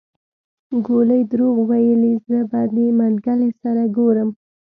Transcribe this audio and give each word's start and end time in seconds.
ګولي 0.85 1.21
دروغ 1.31 1.55
ويلي 1.69 2.13
زه 2.27 2.39
به 2.49 2.61
د 2.75 2.77
منګلي 2.97 3.51
سره 3.61 3.83
ګورم. 3.97 4.29